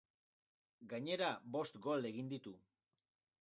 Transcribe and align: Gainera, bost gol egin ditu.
Gainera, 0.93 1.27
bost 1.57 1.79
gol 1.85 2.09
egin 2.11 2.33
ditu. 2.33 2.55